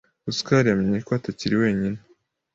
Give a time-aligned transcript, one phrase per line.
[0.25, 1.99] Gasukari yamenye ko atakiri wenyine.